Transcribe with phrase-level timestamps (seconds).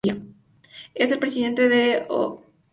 [0.95, 2.43] Es el presidente de ambas fundaciones.